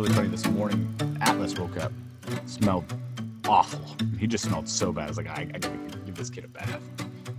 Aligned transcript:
really 0.00 0.14
funny. 0.14 0.28
This 0.28 0.46
morning, 0.46 1.18
Atlas 1.20 1.58
woke 1.58 1.76
up, 1.76 1.92
smelled 2.46 2.90
awful. 3.46 3.84
He 4.18 4.26
just 4.26 4.44
smelled 4.44 4.66
so 4.66 4.92
bad. 4.92 5.04
I 5.04 5.08
was 5.08 5.18
like, 5.18 5.28
I, 5.28 5.42
I 5.42 5.58
gotta 5.58 5.76
give 6.06 6.14
this 6.14 6.30
kid 6.30 6.44
a 6.44 6.48
bath. 6.48 6.80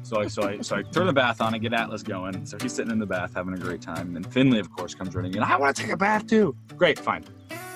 So 0.04 0.20
I, 0.20 0.28
so 0.28 0.44
I, 0.44 0.62
so 0.62 0.76
I 0.76 0.84
throw 0.84 1.06
the 1.06 1.14
bath 1.14 1.42
on 1.42 1.56
and 1.56 1.64
get 1.64 1.74
Atlas 1.74 2.04
going. 2.04 2.46
So 2.46 2.58
he's 2.62 2.74
sitting 2.74 2.92
in 2.92 3.00
the 3.00 3.06
bath 3.08 3.34
having 3.34 3.56
a 3.56 3.58
great 3.58 3.82
time. 3.82 4.08
And 4.08 4.16
then 4.16 4.32
Finley, 4.32 4.60
of 4.60 4.72
course, 4.72 4.94
comes 4.94 5.16
running 5.16 5.34
in. 5.34 5.42
I 5.42 5.56
want 5.58 5.76
to 5.76 5.82
take 5.82 5.92
a 5.92 5.98
bath 5.98 6.28
too. 6.28 6.56
Great, 6.78 7.00
fine. 7.00 7.26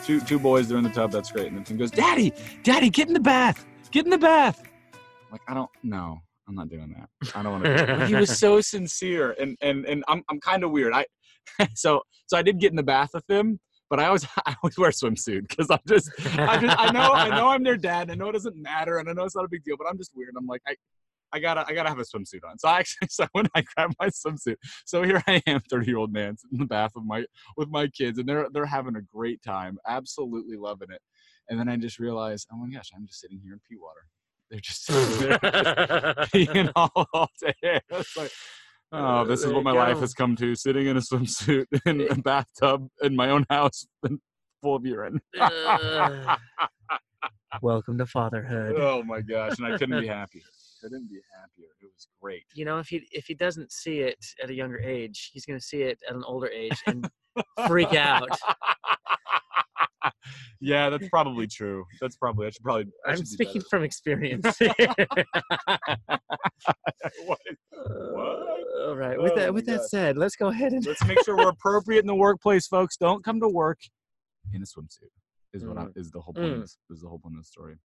Two 0.04 0.20
two 0.22 0.38
boys, 0.38 0.68
they're 0.68 0.78
in 0.78 0.84
the 0.84 0.92
tub. 0.92 1.12
That's 1.12 1.32
great. 1.32 1.48
And 1.48 1.58
then 1.58 1.66
Finn 1.66 1.78
goes, 1.78 1.90
Daddy, 1.90 2.32
Daddy, 2.62 2.92
get 2.92 3.08
in 3.08 3.16
the 3.16 3.20
bath. 3.20 3.66
Get 3.90 4.06
in 4.06 4.12
the 4.12 4.20
bath. 4.20 4.62
I'm 4.94 5.32
like, 5.32 5.42
I 5.48 5.56
don't 5.56 5.72
know. 5.82 6.20
I'm 6.48 6.54
not 6.54 6.70
doing 6.70 6.94
that. 6.96 7.10
I 7.34 7.42
don't 7.42 7.54
want 7.54 7.64
to. 7.64 8.06
he 8.06 8.14
was 8.14 8.38
so 8.38 8.62
sincere, 8.62 9.36
and 9.40 9.58
and 9.62 9.84
and 9.86 10.04
I'm 10.08 10.24
I'm 10.30 10.40
kind 10.42 10.64
of 10.64 10.70
weird. 10.70 10.94
I 10.94 11.08
so 11.74 12.04
so 12.28 12.38
I 12.38 12.44
did 12.44 12.60
get 12.60 12.70
in 12.70 12.76
the 12.76 12.84
bath 12.84 13.10
with 13.16 13.28
him, 13.28 13.60
but 13.90 14.00
I 14.00 14.06
always 14.08 14.26
I 14.46 14.56
always 14.62 14.78
wear 14.78 14.90
a 14.90 14.94
swimsuit 14.94 15.48
because 15.48 15.70
I'm 15.70 15.80
just 15.88 16.10
I 16.38 16.60
just 16.60 16.80
I 16.80 16.92
know 16.92 17.12
I 17.12 17.30
know 17.30 17.50
I'm 17.50 17.64
their 17.64 17.78
dad. 17.92 18.04
And 18.04 18.12
I 18.12 18.16
know 18.16 18.30
it 18.30 18.34
doesn't 18.34 18.56
matter, 18.56 18.98
and 18.98 19.10
I 19.10 19.14
know 19.14 19.24
it's 19.24 19.36
not 19.36 19.46
a 19.46 19.50
big 19.50 19.64
deal, 19.64 19.78
but 19.78 19.88
I'm 19.88 19.98
just 19.98 20.12
weird. 20.16 20.34
I'm 20.38 20.48
like 20.48 20.62
I. 20.68 20.76
I 21.34 21.40
gotta, 21.40 21.66
I 21.68 21.74
gotta 21.74 21.90
have 21.90 22.00
a 22.00 22.04
swimsuit 22.04 22.48
on. 22.50 22.58
So 22.60 22.70
I 22.70 22.80
actually, 22.80 23.08
so 23.10 23.28
when 23.34 23.48
I 23.56 23.62
grab 23.76 23.92
my 24.00 24.08
swimsuit, 24.08 24.56
so 24.86 25.02
here 25.04 25.22
I 25.28 25.42
am, 25.48 25.60
30 25.70 25.86
year 25.86 25.98
old 25.98 26.14
man 26.14 26.38
sitting 26.38 26.56
in 26.56 26.60
the 26.60 26.66
bath 26.66 26.92
with 26.96 27.04
my, 27.04 27.26
with 27.58 27.68
my 27.68 27.88
kids, 27.88 28.20
and 28.20 28.30
they're, 28.30 28.48
they're 28.54 28.66
having 28.66 28.96
a 28.96 29.02
great 29.02 29.42
time, 29.42 29.78
absolutely 29.86 30.56
loving 30.56 30.92
it. 30.92 31.02
And 31.50 31.60
then 31.60 31.68
I 31.68 31.76
just 31.76 32.00
realized, 32.00 32.48
oh 32.54 32.58
my 32.58 32.70
gosh, 32.74 32.92
I'm 32.96 33.06
just 33.06 33.20
sitting 33.20 33.42
here 33.44 33.52
in 33.52 33.60
pee 33.68 33.76
water. 33.76 34.06
They're 34.50 34.62
just 34.62 34.86
sitting 34.86 35.28
there, 35.28 35.40
just 35.42 36.32
peeing 36.32 36.72
all, 36.76 37.08
all 37.12 37.30
day. 37.42 37.82
It's 37.90 38.16
like, 38.16 38.32
oh, 38.92 39.26
this 39.26 39.44
is 39.44 39.52
what 39.52 39.64
my 39.64 39.72
you 39.72 39.78
life 39.78 40.00
has 40.00 40.14
come 40.14 40.36
to: 40.38 40.56
sitting 40.56 40.88
in 40.88 40.98
a 40.98 41.00
swimsuit 41.02 41.66
in 41.86 42.02
eh 42.02 42.08
a 42.10 42.16
bathtub 42.16 42.88
in 43.02 43.16
my 43.16 43.30
own 43.30 43.46
house, 43.50 43.86
full 44.62 44.76
of 44.76 44.86
urine. 44.86 45.22
Welcome 47.62 47.98
to 48.00 48.06
fatherhood. 48.06 48.76
oh 48.78 49.02
my 49.04 49.22
gosh, 49.22 49.58
and 49.58 49.68
I 49.68 49.78
couldn't 49.78 50.02
be 50.02 50.08
happy. 50.08 50.44
Couldn't 50.82 51.10
be 51.10 51.22
happier. 51.40 51.70
It 51.82 51.86
was 51.86 52.08
great. 52.22 52.44
You 52.54 52.66
know, 52.66 52.80
if 52.80 52.88
he 52.88 53.08
if 53.12 53.26
he 53.26 53.34
doesn't 53.34 53.72
see 53.72 54.00
it 54.00 54.24
at 54.44 54.50
a 54.50 54.54
younger 54.54 54.80
age, 54.80 55.32
he's 55.34 55.46
going 55.46 55.60
to 55.60 55.66
see 55.66 55.84
it 55.84 56.00
at 56.08 56.16
an 56.16 56.24
older 56.26 56.48
age 56.48 56.78
and 56.86 57.10
freak 57.68 57.94
out. 57.96 58.30
yeah, 60.60 60.90
that's 60.90 61.08
probably 61.10 61.48
true. 61.48 61.86
That's 62.02 62.18
probably 62.18 62.48
I 62.48 62.50
should 62.52 62.64
probably. 62.64 62.86
I 63.08 63.12
I'm 63.12 63.26
speaking 63.26 63.62
from 63.70 63.84
experience. 63.84 64.60
what? 67.26 67.40
Uh, 67.76 67.84
what? 68.12 68.45
All 68.86 68.96
right. 68.96 69.20
With 69.20 69.32
Oh 69.32 69.36
that 69.36 69.54
with 69.54 69.66
that 69.66 69.84
said, 69.90 70.18
let's 70.18 70.36
go 70.36 70.48
ahead 70.48 70.74
and 70.74 70.86
Let's 70.86 71.04
make 71.06 71.24
sure 71.24 71.36
we're 71.36 71.50
appropriate 71.50 72.02
in 72.02 72.08
the 72.08 72.16
workplace, 72.16 72.68
folks. 72.68 72.98
Don't 72.98 73.24
come 73.24 73.40
to 73.42 73.48
work 73.50 73.80
in 74.54 74.62
a 74.62 74.66
swimsuit. 74.66 75.10
Is 75.54 75.66
what 75.66 75.78
I'm, 75.78 75.92
is 75.96 76.12
the 76.12 76.20
whole 76.20 76.34
point. 76.34 76.48
Of 76.52 76.58
Mm. 76.58 76.62
this, 76.62 76.78
is 76.92 77.02
the 77.02 77.08
whole 77.08 77.18
point 77.20 77.36
of 77.36 77.42
the 77.42 77.48
story. 77.48 77.78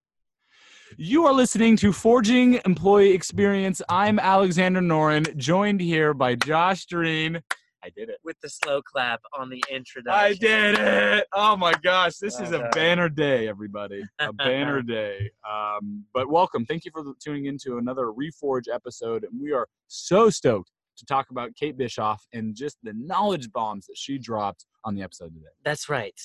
You 0.98 1.24
are 1.26 1.32
listening 1.32 1.76
to 1.78 1.92
Forging 1.92 2.60
Employee 2.66 3.12
Experience. 3.12 3.80
I'm 3.88 4.18
Alexander 4.18 4.80
Norin, 4.80 5.36
joined 5.36 5.80
here 5.80 6.12
by 6.12 6.34
Josh 6.34 6.84
Dreen. 6.86 7.40
I 7.82 7.88
did 7.96 8.10
it. 8.10 8.18
with 8.24 8.36
the 8.42 8.48
slow 8.50 8.82
clap 8.82 9.20
on 9.38 9.48
the 9.48 9.64
introduction. 9.70 10.12
I 10.12 10.34
did 10.34 10.78
it. 10.78 11.26
Oh 11.32 11.56
my 11.56 11.72
gosh, 11.82 12.18
this 12.18 12.38
is 12.38 12.52
a 12.52 12.58
Well 12.58 12.70
banner 12.72 13.08
day, 13.08 13.48
everybody. 13.48 14.02
A 14.18 14.32
banner 14.34 14.82
day. 14.82 15.30
Um, 15.50 16.04
but 16.12 16.28
welcome. 16.28 16.66
Thank 16.66 16.84
you 16.84 16.90
for 16.92 17.04
tuning 17.24 17.46
into 17.46 17.78
another 17.78 18.08
Reforge 18.08 18.64
episode. 18.70 19.24
And 19.24 19.40
we 19.40 19.52
are 19.52 19.66
so 19.88 20.28
stoked 20.28 20.70
to 21.00 21.06
talk 21.06 21.30
about 21.30 21.54
Kate 21.56 21.76
Bischoff 21.76 22.24
and 22.32 22.54
just 22.54 22.76
the 22.82 22.92
knowledge 22.94 23.50
bombs 23.52 23.86
that 23.86 23.96
she 23.96 24.18
dropped 24.18 24.64
on 24.84 24.94
the 24.94 25.02
episode 25.02 25.34
today. 25.34 25.46
That's 25.64 25.88
right. 25.88 26.18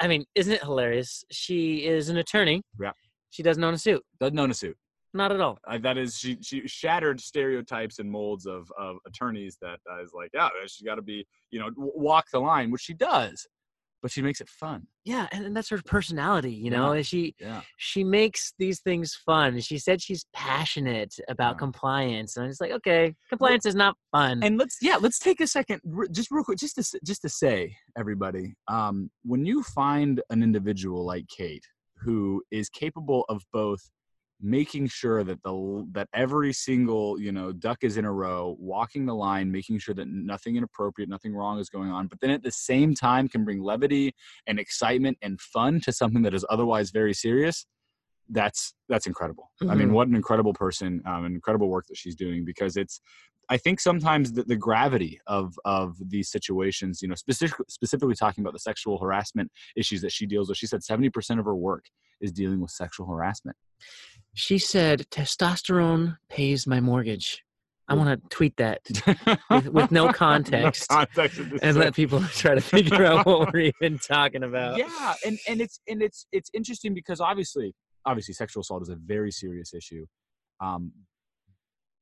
I 0.00 0.08
mean, 0.08 0.24
isn't 0.34 0.52
it 0.52 0.62
hilarious? 0.62 1.24
She 1.30 1.86
is 1.86 2.08
an 2.08 2.16
attorney. 2.16 2.62
Yeah. 2.80 2.92
She 3.30 3.42
doesn't 3.42 3.62
own 3.62 3.74
a 3.74 3.78
suit. 3.78 4.02
Doesn't 4.20 4.38
own 4.38 4.50
a 4.50 4.54
suit. 4.54 4.76
Not 5.14 5.30
at 5.30 5.40
all. 5.40 5.58
Uh, 5.68 5.78
that 5.78 5.98
is, 5.98 6.16
she 6.16 6.38
she 6.40 6.66
shattered 6.66 7.20
stereotypes 7.20 7.98
and 7.98 8.10
molds 8.10 8.46
of 8.46 8.72
of 8.78 8.96
attorneys. 9.06 9.58
That 9.60 9.78
uh, 9.90 10.02
is 10.02 10.12
like, 10.14 10.30
yeah, 10.32 10.48
she's 10.66 10.86
got 10.86 10.94
to 10.94 11.02
be, 11.02 11.26
you 11.50 11.60
know, 11.60 11.68
w- 11.68 11.92
walk 11.94 12.26
the 12.32 12.40
line, 12.40 12.70
which 12.70 12.80
she 12.80 12.94
does, 12.94 13.46
but 14.02 14.10
she 14.10 14.20
makes 14.20 14.40
it 14.40 14.48
fun. 14.48 14.86
Yeah, 15.04 15.28
and, 15.32 15.46
and 15.46 15.56
that's 15.56 15.68
her 15.70 15.80
personality, 15.84 16.52
you 16.52 16.70
know. 16.70 16.92
and 16.92 17.06
She 17.06 17.34
Yeah. 17.40 17.62
she 17.76 18.04
makes 18.04 18.52
these 18.58 18.80
things 18.80 19.14
fun. 19.14 19.58
She 19.60 19.78
said 19.78 20.02
she's 20.02 20.26
passionate 20.34 21.14
about 21.28 21.54
Yeah. 21.54 21.58
compliance, 21.58 22.36
and 22.36 22.44
I'm 22.44 22.50
just 22.50 22.60
like, 22.60 22.72
okay, 22.72 23.14
compliance 23.30 23.64
is 23.66 23.74
not 23.74 23.96
fun. 24.10 24.42
and 24.42 24.58
let's 24.58 24.78
yeah 24.82 24.96
let's 25.00 25.18
take 25.18 25.40
a 25.40 25.46
second 25.46 25.80
just 26.10 26.30
real 26.30 26.44
quick 26.44 26.58
just 26.58 26.74
to 26.76 27.00
just 27.04 27.22
to 27.22 27.28
say 27.28 27.74
everybody 27.96 28.54
um 28.68 29.10
when 29.24 29.44
you 29.46 29.62
find 29.62 30.20
an 30.30 30.42
individual 30.42 31.04
like 31.04 31.26
kate 31.28 31.64
who 32.04 32.42
is 32.50 32.68
capable 32.68 33.24
of 33.28 33.42
both 33.52 33.82
making 34.42 34.88
sure 34.88 35.22
that 35.22 35.42
the 35.42 35.86
that 35.92 36.08
every 36.12 36.52
single 36.52 37.18
you 37.20 37.30
know 37.30 37.52
duck 37.52 37.78
is 37.82 37.96
in 37.96 38.04
a 38.04 38.12
row 38.12 38.56
walking 38.58 39.06
the 39.06 39.14
line 39.14 39.50
making 39.50 39.78
sure 39.78 39.94
that 39.94 40.08
nothing 40.08 40.56
inappropriate 40.56 41.08
nothing 41.08 41.32
wrong 41.34 41.58
is 41.60 41.68
going 41.68 41.90
on 41.90 42.08
but 42.08 42.20
then 42.20 42.30
at 42.30 42.42
the 42.42 42.50
same 42.50 42.94
time 42.94 43.28
can 43.28 43.44
bring 43.44 43.62
levity 43.62 44.12
and 44.48 44.58
excitement 44.58 45.16
and 45.22 45.40
fun 45.40 45.80
to 45.80 45.92
something 45.92 46.22
that 46.22 46.34
is 46.34 46.44
otherwise 46.50 46.90
very 46.90 47.14
serious 47.14 47.66
that's 48.30 48.74
that's 48.88 49.06
incredible 49.06 49.50
i 49.68 49.74
mean 49.74 49.88
Mhm. 49.90 49.92
what 49.92 50.08
an 50.08 50.14
incredible 50.16 50.52
person 50.52 51.00
um, 51.06 51.24
incredible 51.24 51.68
work 51.68 51.86
that 51.88 51.96
she's 51.96 52.16
doing 52.16 52.44
because 52.44 52.76
it's 52.76 53.00
I 53.48 53.56
think 53.58 53.80
sometimes 53.80 54.32
the, 54.32 54.44
the 54.44 54.56
gravity 54.56 55.20
of 55.26 55.58
of 55.64 55.96
these 56.00 56.30
situations, 56.30 57.02
you 57.02 57.08
know, 57.08 57.14
specific, 57.16 57.58
specifically 57.68 58.14
talking 58.14 58.42
about 58.42 58.52
the 58.54 58.58
sexual 58.60 58.98
harassment 58.98 59.50
issues 59.76 60.00
that 60.02 60.12
she 60.12 60.26
deals 60.26 60.48
with. 60.48 60.56
She 60.56 60.66
said 60.66 60.82
seventy 60.82 61.10
percent 61.10 61.40
of 61.40 61.44
her 61.46 61.56
work 61.56 61.86
is 62.20 62.32
dealing 62.32 62.60
with 62.60 62.70
sexual 62.70 63.06
harassment. 63.06 63.56
She 64.34 64.58
said, 64.58 65.06
testosterone 65.10 66.16
pays 66.28 66.66
my 66.66 66.80
mortgage. 66.80 67.42
I 67.88 67.94
want 67.94 68.22
to 68.22 68.28
tweet 68.34 68.56
that 68.56 68.80
with, 69.50 69.68
with 69.68 69.90
no 69.90 70.12
context. 70.12 70.88
context 70.88 71.40
and 71.62 71.76
let 71.76 71.94
people 71.94 72.20
try 72.32 72.54
to 72.54 72.60
figure 72.60 73.04
out 73.04 73.26
what 73.26 73.52
we're 73.52 73.72
even 73.80 73.98
talking 73.98 74.44
about. 74.44 74.78
yeah, 74.78 75.14
and 75.26 75.38
and 75.48 75.60
it's 75.60 75.80
and 75.88 76.00
it's 76.00 76.26
it's 76.32 76.48
interesting 76.54 76.94
because 76.94 77.20
obviously 77.20 77.74
obviously 78.06 78.34
sexual 78.34 78.62
assault 78.62 78.82
is 78.82 78.88
a 78.88 78.96
very 78.96 79.30
serious 79.30 79.74
issue, 79.74 80.06
um, 80.60 80.92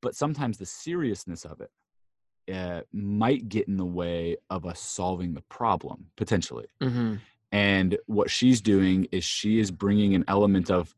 but 0.01 0.15
sometimes 0.15 0.57
the 0.57 0.65
seriousness 0.65 1.43
of 1.45 1.59
it 1.59 2.55
uh, 2.55 2.81
might 2.93 3.49
get 3.49 3.67
in 3.67 3.75
the 3.75 3.85
way 3.85 4.37
of 4.49 4.65
us 4.65 4.79
solving 4.79 5.33
the 5.33 5.43
problem 5.49 6.05
potentially. 6.15 6.67
hmm 6.81 7.15
and 7.53 7.97
what 8.05 8.29
she's 8.29 8.61
doing 8.61 9.07
is 9.11 9.25
she 9.25 9.59
is 9.59 9.71
bringing 9.71 10.15
an 10.15 10.23
element 10.29 10.71
of 10.71 10.95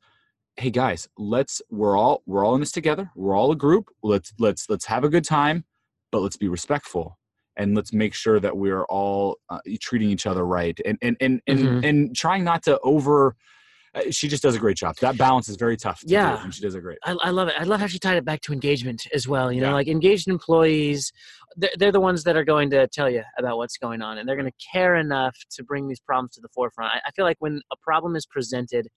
hey 0.58 0.70
guys 0.70 1.08
let's 1.18 1.62
we're 1.72 1.98
all 1.98 2.22
we're 2.26 2.46
all 2.46 2.54
in 2.54 2.60
this 2.60 2.72
together 2.72 3.10
we're 3.16 3.36
all 3.36 3.52
a 3.52 3.56
group 3.56 3.90
let's 4.04 4.34
let's 4.40 4.70
let's 4.70 4.86
have 4.86 5.04
a 5.04 5.10
good 5.10 5.26
time 5.26 5.64
but 6.12 6.20
let's 6.22 6.38
be 6.38 6.48
respectful 6.48 7.18
and 7.58 7.76
let's 7.76 7.92
make 7.94 8.14
sure 8.14 8.40
that 8.40 8.56
we're 8.56 8.84
all 8.86 9.38
uh, 9.50 9.60
treating 9.82 10.10
each 10.10 10.28
other 10.28 10.46
right 10.46 10.80
and 10.86 10.98
and 11.02 11.18
and 11.22 11.42
and, 11.48 11.60
Mhm. 11.60 11.86
and 11.90 12.16
trying 12.16 12.44
not 12.44 12.62
to 12.64 12.80
over 12.82 13.36
uh, 13.96 14.02
she 14.12 14.28
just 14.28 14.42
does 14.44 14.56
a 14.56 14.60
great 14.60 14.78
job 14.78 14.96
that 15.02 15.18
balance 15.18 15.50
is 15.50 15.56
very 15.56 15.76
tough 15.78 16.00
to 16.02 16.08
do, 16.08 16.14
Yeah. 16.14 16.44
and 16.44 16.54
she 16.54 16.62
does 16.62 16.76
a 16.76 16.82
great 16.82 16.98
I, 17.04 17.16
I 17.22 17.30
love 17.32 17.48
it. 17.48 17.56
I 17.60 17.64
love 17.64 17.80
how 17.80 17.88
she 17.88 17.98
tied 18.00 18.18
it 18.18 18.26
back 18.26 18.42
to 18.42 18.54
engagement 18.54 19.06
as 19.14 19.28
well. 19.28 19.52
You 19.52 19.62
know, 19.62 19.70
Yeah. 19.70 19.74
like 19.76 19.88
engaged 19.88 20.28
employees, 20.28 21.12
they're, 21.56 21.70
they're 21.78 21.92
the 21.92 22.00
ones 22.00 22.24
that 22.24 22.36
are 22.36 22.44
going 22.44 22.72
to 22.72 22.88
tell 22.88 23.08
you 23.10 23.22
about 23.38 23.58
what's 23.58 23.78
going 23.78 24.02
on, 24.02 24.18
and 24.18 24.28
they're 24.28 24.36
going 24.36 24.52
to 24.52 24.68
care 24.72 24.96
enough 24.96 25.36
to 25.52 25.64
bring 25.64 25.88
these 25.88 26.00
problems 26.00 26.32
to 26.36 26.42
the 26.42 26.48
forefront. 26.56 26.92
I, 26.92 27.02
I 27.08 27.12
feel 27.12 27.24
like 27.26 27.38
when 27.40 27.62
a 27.72 27.76
problem 27.84 28.16
is 28.16 28.26
presented, 28.26 28.88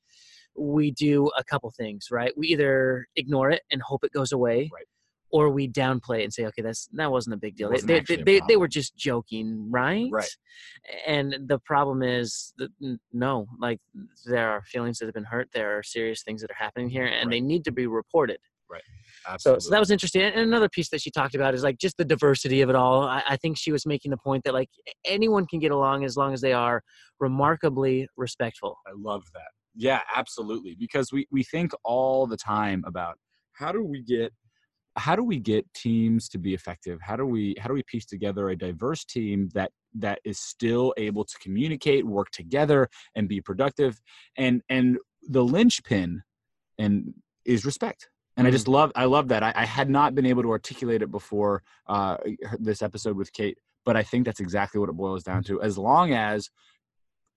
we 0.59 0.91
do 0.91 1.31
a 1.37 1.45
couple 1.45 1.71
things, 1.71 2.09
right? 2.11 2.33
We 2.37 2.49
either 2.49 3.07
ignore 3.17 3.51
it 3.51 3.63
and 3.71 3.83
hope 3.83 4.05
it 4.05 4.13
goes 4.13 4.33
away, 4.33 4.71
Right. 4.73 4.87
or 5.31 5.51
we 5.51 5.69
downplay 5.69 6.21
it 6.21 6.25
and 6.25 6.33
say, 6.33 6.47
okay, 6.47 6.63
that's 6.63 6.89
that 6.93 7.11
wasn't 7.11 7.35
a 7.35 7.37
big 7.37 7.57
deal. 7.57 7.71
They, 7.71 8.01
they, 8.01 8.17
they, 8.17 8.41
they, 8.49 8.57
were 8.57 8.69
just 8.69 8.97
joking, 8.97 9.71
right? 9.71 10.09
Right. 10.11 10.37
And 11.07 11.37
the 11.47 11.59
problem 11.61 12.03
is 12.03 12.55
that 12.59 12.71
no, 13.13 13.47
like 13.61 13.81
there 14.25 14.51
are 14.51 14.63
feelings 14.63 14.99
that 14.99 15.07
have 15.07 15.15
been 15.15 15.25
hurt. 15.25 15.49
There 15.53 15.79
are 15.79 15.83
serious 15.83 16.23
things 16.23 16.41
that 16.43 16.51
are 16.51 16.55
happening 16.59 16.89
here, 16.89 17.07
and 17.07 17.33
they 17.33 17.41
need 17.41 17.65
to 17.65 17.73
be 17.73 17.87
reported. 17.87 18.39
So, 18.69 19.33
absolutely 19.33 19.61
so 19.63 19.71
that 19.71 19.81
was 19.81 19.91
interesting. 19.91 20.23
And 20.23 20.41
another 20.41 20.69
piece 20.69 20.89
that 20.91 21.01
she 21.01 21.11
talked 21.11 21.35
about 21.35 21.55
is 21.55 21.63
like 21.63 21.79
just 21.79 21.97
the 21.97 22.05
diversity 22.05 22.61
of 22.61 22.71
it 22.71 22.77
all. 22.77 23.03
I, 23.03 23.23
I 23.29 23.37
think 23.37 23.57
she 23.59 23.73
was 23.73 23.87
making 23.87 24.11
the 24.11 24.17
point 24.17 24.45
that 24.45 24.55
like 24.55 24.71
anyone 25.05 25.47
can 25.47 25.59
get 25.59 25.73
along 25.73 26.05
as 26.05 26.17
long 26.17 26.33
as 26.33 26.41
they 26.41 26.53
are 26.53 26.83
remarkably 27.19 28.09
respectful. 28.17 28.79
I 28.87 28.91
love 28.97 29.25
that. 29.35 29.56
Yeah, 29.77 30.01
absolutely. 30.15 30.75
Because 30.79 31.13
we 31.13 31.27
we 31.31 31.43
think 31.43 31.73
all 31.85 32.27
the 32.27 32.37
time 32.37 32.83
about 32.87 33.19
how 33.53 33.73
do 33.73 33.85
we 33.85 34.03
get 34.03 34.33
how 34.97 35.15
do 35.15 35.23
we 35.23 35.39
get 35.39 35.73
teams 35.75 36.29
to 36.31 36.39
be 36.39 36.55
effective? 36.55 36.99
How 37.03 37.17
do 37.17 37.27
we 37.27 37.55
how 37.61 37.69
do 37.69 37.75
we 37.75 37.83
piece 37.83 38.07
together 38.07 38.49
a 38.49 38.57
diverse 38.57 39.05
team 39.05 39.51
that 39.55 39.71
that 39.95 40.21
is 40.25 40.39
still 40.39 40.95
able 40.97 41.25
to 41.25 41.39
communicate, 41.41 42.07
work 42.07 42.31
together, 42.31 42.89
and 43.15 43.29
be 43.29 43.41
productive? 43.41 44.01
And 44.37 44.63
and 44.71 44.99
the 45.29 45.45
linchpin 45.45 46.23
and 46.79 47.13
is 47.45 47.65
respect. 47.65 48.09
And 48.39 48.47
I 48.47 48.51
just 48.51 48.69
love 48.69 48.93
I 48.97 49.05
love 49.07 49.29
that. 49.29 49.43
I, 49.43 49.53
I 49.55 49.65
had 49.65 49.89
not 49.89 50.15
been 50.15 50.27
able 50.27 50.43
to 50.43 50.51
articulate 50.51 51.03
it 51.03 51.11
before 51.11 51.63
uh, 51.87 52.19
this 52.59 52.83
episode 52.83 53.17
with 53.17 53.33
Kate, 53.33 53.57
but 53.85 53.97
I 53.97 54.03
think 54.03 54.27
that's 54.27 54.41
exactly 54.41 54.79
what 54.79 54.91
it 54.91 54.97
boils 54.97 55.23
down 55.23 55.43
to. 55.45 55.63
As 55.63 55.79
long 55.79 56.13
as 56.13 56.51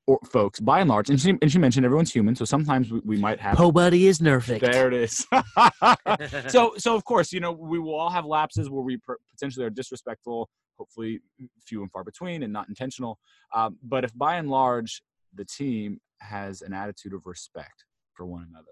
or 0.10 0.18
folks, 0.26 0.60
by 0.60 0.80
and 0.80 0.90
large, 0.90 1.12
and 1.12 1.22
she, 1.22 1.38
and 1.40 1.52
she 1.52 1.60
mentioned 1.60 1.86
everyone's 1.86 2.12
human, 2.12 2.36
so 2.36 2.44
sometimes 2.44 2.92
we, 2.92 3.00
we 3.06 3.18
might 3.18 3.40
have. 3.40 3.60
Nobody 3.60 4.08
is 4.08 4.18
perfect. 4.18 4.66
There 4.66 4.88
it 4.88 4.94
is. 4.96 5.28
so, 6.48 6.74
so 6.78 6.96
of 6.96 7.06
course, 7.06 7.32
you 7.32 7.40
know, 7.40 7.52
we 7.52 7.78
will 7.78 7.94
all 7.94 8.10
have 8.10 8.26
lapses 8.26 8.72
where 8.72 8.82
we 8.82 8.98
per- 8.98 9.20
potentially 9.30 9.68
are 9.68 9.70
disrespectful. 9.70 10.50
Hopefully, 10.80 11.20
few 11.64 11.84
and 11.84 11.92
far 11.92 12.04
between, 12.04 12.42
and 12.42 12.52
not 12.52 12.68
intentional. 12.70 13.20
Um, 13.54 13.78
but 13.84 14.04
if 14.04 14.18
by 14.18 14.38
and 14.38 14.50
large 14.50 15.04
the 15.36 15.46
team 15.46 16.00
has 16.22 16.64
an 16.64 16.74
attitude 16.74 17.14
of 17.14 17.28
respect 17.28 17.86
for 18.14 18.26
one 18.26 18.48
another, 18.50 18.66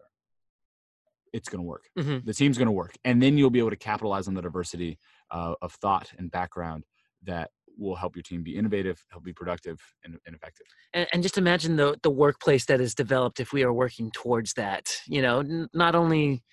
it's 1.33 1.49
going 1.49 1.59
to 1.59 1.67
work. 1.67 1.83
Mhm. 1.99 2.25
The 2.25 2.33
team's 2.33 2.57
going 2.57 2.65
to 2.65 2.71
work, 2.71 2.95
and 3.05 3.21
then 3.21 3.37
you'll 3.37 3.51
be 3.51 3.59
able 3.59 3.69
to 3.69 3.75
capitalize 3.75 4.27
on 4.27 4.33
the 4.33 4.41
diversity 4.41 4.97
uh, 5.29 5.53
of 5.61 5.73
thought 5.73 6.11
and 6.17 6.31
background 6.31 6.83
that 7.25 7.51
will 7.77 7.95
help 7.95 8.15
your 8.15 8.23
team 8.23 8.43
be 8.43 8.55
innovative, 8.55 9.03
help 9.09 9.23
be 9.23 9.33
productive, 9.33 9.79
and, 10.03 10.17
and 10.25 10.35
effective. 10.35 10.65
and, 10.93 11.07
and 11.13 11.23
just 11.23 11.37
imagine 11.37 11.75
the 11.75 11.97
the 12.03 12.09
workplace 12.09 12.65
that 12.65 12.81
is 12.81 12.93
developed 12.95 13.39
if 13.39 13.53
we 13.53 13.63
are 13.63 13.73
working 13.73 14.11
towards 14.11 14.53
that 14.53 14.89
you 15.07 15.21
know 15.21 15.39
n- 15.39 15.67
not 15.73 15.95
only 15.95 16.43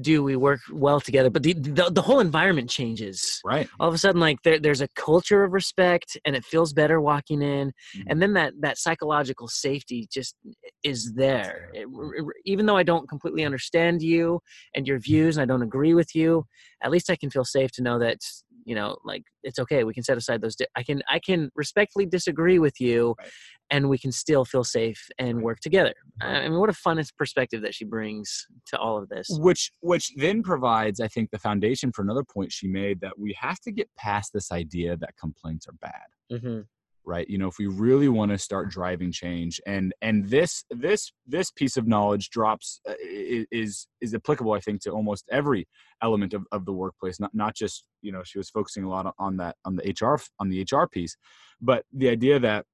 do 0.00 0.22
we 0.22 0.36
work 0.36 0.60
well 0.72 1.00
together 1.00 1.28
but 1.28 1.42
the, 1.42 1.52
the 1.52 1.90
the 1.90 2.02
whole 2.02 2.20
environment 2.20 2.70
changes. 2.70 3.40
Right. 3.44 3.68
all 3.78 3.88
of 3.88 3.94
a 3.94 3.98
sudden 3.98 4.20
like 4.20 4.42
there, 4.42 4.58
there's 4.58 4.80
a 4.80 4.88
culture 4.96 5.44
of 5.44 5.52
respect 5.52 6.16
and 6.24 6.34
it 6.34 6.44
feels 6.44 6.72
better 6.72 7.00
walking 7.00 7.42
in 7.42 7.68
mm-hmm. 7.68 8.02
and 8.08 8.22
then 8.22 8.32
that 8.34 8.54
that 8.60 8.78
psychological 8.78 9.48
safety 9.48 10.08
just 10.10 10.34
is 10.82 11.12
there. 11.14 11.70
It- 11.74 11.86
mm-hmm. 11.86 11.98
r- 11.98 12.26
r- 12.26 12.34
even 12.44 12.66
though 12.66 12.76
i 12.76 12.82
don't 12.82 13.08
completely 13.08 13.44
understand 13.44 14.02
you 14.02 14.40
and 14.74 14.86
your 14.86 14.98
mm-hmm. 14.98 15.12
views 15.12 15.36
and 15.36 15.42
i 15.42 15.46
don't 15.52 15.62
agree 15.62 15.94
with 15.94 16.14
you 16.14 16.44
at 16.82 16.90
least 16.90 17.10
i 17.10 17.16
can 17.16 17.30
feel 17.30 17.44
safe 17.44 17.70
to 17.72 17.82
know 17.82 17.98
that 17.98 18.18
you 18.64 18.74
know 18.74 18.96
like 19.04 19.22
it's 19.42 19.58
okay 19.58 19.84
we 19.84 19.94
can 19.94 20.02
set 20.02 20.16
aside 20.16 20.40
those 20.40 20.56
di- 20.56 20.66
i 20.76 20.82
can 20.82 21.02
i 21.08 21.18
can 21.18 21.50
respectfully 21.54 22.06
disagree 22.06 22.58
with 22.58 22.80
you 22.80 23.14
Right. 23.18 23.28
and 23.70 23.88
we 23.88 23.98
can 23.98 24.12
still 24.12 24.44
feel 24.44 24.64
safe 24.64 25.00
and 25.18 25.36
Right. 25.38 25.44
work 25.44 25.60
together 25.60 25.94
i 26.20 26.26
Right. 26.26 26.44
I 26.44 26.48
mean 26.48 26.58
what 26.58 26.70
a 26.70 26.74
fun 26.74 27.02
perspective 27.16 27.62
that 27.62 27.74
she 27.74 27.84
brings 27.84 28.46
to 28.66 28.78
all 28.78 28.98
of 28.98 29.08
this 29.08 29.26
which 29.30 29.70
which 29.80 30.12
then 30.16 30.42
provides 30.42 31.00
i 31.00 31.08
think 31.08 31.30
the 31.30 31.38
foundation 31.38 31.92
for 31.92 32.02
another 32.02 32.24
point 32.24 32.52
she 32.52 32.68
made 32.68 33.00
that 33.00 33.18
we 33.18 33.34
have 33.38 33.58
to 33.60 33.70
get 33.72 33.88
past 33.96 34.32
this 34.32 34.52
idea 34.52 34.96
that 34.98 35.10
complaints 35.18 35.66
are 35.66 35.74
bad 35.80 36.08
mm-hmm. 36.32 36.60
Right? 37.04 37.28
You 37.28 37.38
know 37.38 37.48
if 37.48 37.58
we 37.58 37.66
really 37.66 38.08
want 38.08 38.30
to 38.30 38.38
start 38.38 38.70
driving 38.70 39.12
change 39.12 39.60
and 39.66 39.92
and 40.02 40.28
this 40.28 40.64
this 40.70 41.12
this 41.26 41.50
piece 41.50 41.76
of 41.76 41.86
knowledge 41.86 42.30
drops 42.30 42.80
uh, 42.88 42.94
is 43.00 43.86
is 44.00 44.14
applicable 44.14 44.52
i 44.52 44.60
think 44.60 44.80
to 44.82 44.90
almost 44.90 45.24
every 45.30 45.66
element 46.02 46.34
of, 46.34 46.44
of 46.52 46.64
the 46.64 46.72
workplace 46.72 47.20
not 47.20 47.34
not 47.34 47.54
just 47.54 47.84
you 48.00 48.12
know 48.12 48.22
she 48.24 48.38
was 48.38 48.50
focusing 48.50 48.84
a 48.84 48.88
lot 48.88 49.14
on- 49.18 49.36
that 49.36 49.56
on 49.64 49.76
the 49.76 49.94
hr 50.00 50.16
on 50.40 50.48
the 50.48 50.66
hr 50.72 50.86
piece 50.86 51.16
but 51.60 51.84
the 51.92 52.08
idea 52.08 52.38
that 52.38 52.64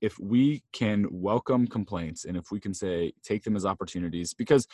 if 0.00 0.18
we 0.18 0.62
can 0.72 1.06
welcome 1.10 1.66
complaints 1.66 2.24
and 2.24 2.36
if 2.36 2.50
we 2.50 2.60
can 2.60 2.72
say 2.74 3.12
take 3.22 3.42
them 3.42 3.56
as 3.56 3.64
opportunities 3.66 4.32
because 4.34 4.66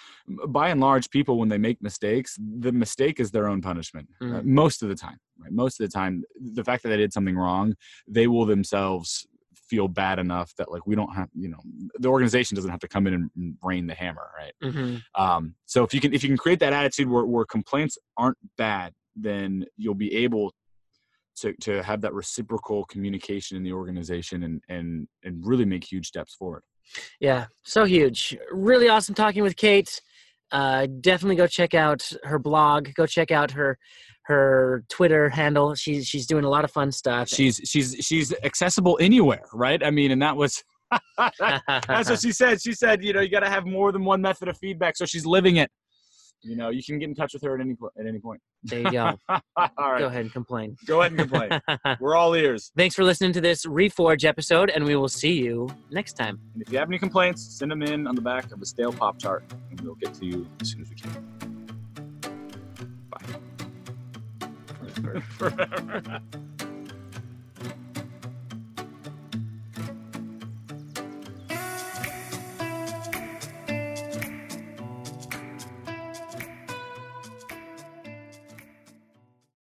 by 0.49 0.69
and 0.69 0.81
large 0.81 1.09
people 1.11 1.39
when 1.39 1.49
they 1.49 1.59
make 1.59 1.81
mistakes 1.83 2.39
the 2.61 2.73
mistake 2.73 3.21
is 3.21 3.31
their 3.31 3.49
own 3.49 3.61
punishment 3.61 4.09
uh, 4.21 4.25
Mm. 4.25 4.45
most 4.45 4.83
of 4.83 4.89
the 4.89 4.95
time 4.95 5.19
right 5.39 5.53
most 5.53 5.81
of 5.81 5.87
the 5.89 5.93
time 5.93 6.23
the 6.59 6.65
fact 6.65 6.83
that 6.83 6.89
they 6.91 6.97
did 6.97 7.13
something 7.13 7.37
wrong 7.37 7.75
they 8.09 8.27
will 8.27 8.47
themselves 8.47 9.27
feel 9.71 9.89
bad 9.89 10.19
enough 10.19 10.55
that 10.57 10.71
like 10.71 10.87
we 10.87 10.95
don't 10.95 11.15
have 11.15 11.29
you 11.35 11.49
know 11.49 11.61
the 11.99 12.09
organization 12.09 12.55
doesn't 12.55 12.71
have 12.71 12.81
to 12.81 12.89
come 12.89 13.07
in 13.07 13.15
and- 13.15 13.31
and 13.37 13.57
rain 13.63 13.87
the 13.87 13.95
hammer 13.95 14.29
right 14.39 14.53
Mm-hmm. 14.63 14.97
um, 15.23 15.55
so 15.67 15.85
if 15.85 15.95
you 15.95 16.01
can 16.01 16.13
if 16.13 16.23
you 16.23 16.29
can 16.29 16.37
create 16.37 16.61
that 16.61 16.73
attitude 16.73 17.09
where, 17.09 17.25
where 17.25 17.45
complaints 17.45 17.97
aren't 18.17 18.39
bad 18.59 18.93
then 19.17 19.65
you'll 19.77 19.95
be 19.95 20.13
able 20.25 20.53
to, 21.37 21.53
to 21.61 21.83
have 21.83 22.01
that 22.01 22.15
reciprocal 22.15 22.85
communication 22.85 23.57
in 23.57 23.63
the 23.63 23.73
organization 23.73 24.45
and 24.45 24.63
and 24.69 25.09
and 25.23 25.47
really 25.47 25.65
make 25.65 25.85
huge 25.85 26.07
steps 26.07 26.35
forward 26.35 26.63
Yeah, 27.21 27.47
so 27.65 27.85
huge. 27.85 28.37
Really 28.51 28.89
awesome 28.89 29.15
talking 29.15 29.43
with 29.43 29.57
Kate. 29.57 30.01
Uh, 30.53 30.87
definitely 31.01 31.37
go 31.37 31.47
check 31.47 31.75
out 31.75 32.13
her 32.23 32.39
blog. 32.39 32.93
Go 32.95 33.07
check 33.07 33.31
out 33.31 33.51
her 33.53 33.79
her 34.25 34.85
Twitter 34.89 35.29
handle. 35.29 35.75
She's 35.75 36.07
she's 36.07 36.27
doing 36.27 36.45
a 36.45 36.49
lot 36.49 36.65
of 36.65 36.71
fun 36.71 36.93
stuff. 36.93 37.29
she's 37.29 37.61
she's 37.65 37.97
she's 38.01 38.33
accessible 38.43 38.99
anywhere 39.01 39.45
right 39.53 39.85
i 39.85 39.91
mean 39.91 40.11
and 40.11 40.23
that 40.23 40.37
was 40.37 40.63
that's 41.19 42.11
what 42.11 42.21
she 42.25 42.33
said 42.33 42.61
she 42.61 42.73
said 42.73 43.03
you 43.03 43.13
know 43.13 43.21
you 43.21 43.29
got 43.29 43.41
to 43.41 43.51
have 43.51 43.67
more 43.67 43.93
than 43.93 44.05
one 44.05 44.21
method 44.21 44.49
of 44.49 44.57
feedback 44.59 44.97
so 44.97 45.05
she's 45.05 45.27
living 45.27 45.57
it 45.57 45.71
you 46.45 46.57
know 46.57 46.69
you 46.71 46.83
can 46.83 46.99
get 46.99 47.09
in 47.09 47.15
touch 47.15 47.33
with 47.35 47.43
her 47.43 47.55
at 47.55 47.61
any 47.61 47.75
po- 47.75 47.91
at 47.99 48.07
any 48.07 48.19
point 48.19 48.41
there 48.65 48.81
you 48.81 48.91
go. 48.91 49.19
all 49.29 49.41
right 49.79 49.99
Go 49.99 50.07
ahead 50.07 50.23
and 50.23 50.33
complain. 50.33 50.77
go 50.87 51.01
ahead 51.01 51.13
and 51.13 51.21
complain 51.29 51.61
we're 52.01 52.15
all 52.15 52.35
ears 52.35 52.71
Thanks 52.77 52.95
for 52.95 53.05
listening 53.05 53.33
to 53.33 53.41
this 53.41 53.65
Reforge 53.67 54.25
episode, 54.25 54.71
and 54.71 54.85
we 54.85 54.95
will 54.97 55.09
see 55.09 55.33
you 55.33 55.69
next 55.91 56.15
time. 56.15 56.39
And 56.55 56.63
if 56.63 56.71
you 56.73 56.79
have 56.79 56.89
any 56.89 56.99
complaints, 56.99 57.43
send 57.59 57.71
them 57.71 57.83
in 57.83 58.07
on 58.07 58.15
the 58.15 58.21
back 58.23 58.53
of 58.53 58.61
a 58.63 58.67
stale 58.67 58.93
Pop-Tart, 58.93 59.45
and 59.71 59.81
we'll 59.81 59.95
get 59.97 60.15
to 60.15 60.27
you 60.27 60.47
as 60.61 60.71
soon 60.71 60.83
as 60.83 60.91
we 60.91 60.97
can. 60.97 61.25
Bye. 63.11 63.19
Forever. 65.39 66.21